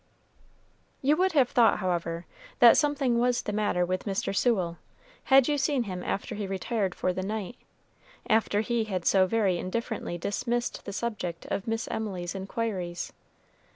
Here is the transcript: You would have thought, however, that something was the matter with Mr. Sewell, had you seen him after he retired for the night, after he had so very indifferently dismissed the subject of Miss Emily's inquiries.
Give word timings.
You 1.03 1.15
would 1.17 1.33
have 1.33 1.49
thought, 1.49 1.77
however, 1.77 2.25
that 2.57 2.75
something 2.75 3.19
was 3.19 3.43
the 3.43 3.53
matter 3.53 3.85
with 3.85 4.05
Mr. 4.05 4.35
Sewell, 4.35 4.79
had 5.25 5.47
you 5.47 5.59
seen 5.59 5.83
him 5.83 6.01
after 6.03 6.33
he 6.33 6.47
retired 6.47 6.95
for 6.95 7.13
the 7.13 7.21
night, 7.21 7.55
after 8.27 8.61
he 8.61 8.85
had 8.85 9.05
so 9.05 9.27
very 9.27 9.59
indifferently 9.59 10.17
dismissed 10.17 10.85
the 10.85 10.91
subject 10.93 11.45
of 11.51 11.67
Miss 11.67 11.87
Emily's 11.89 12.33
inquiries. 12.33 13.13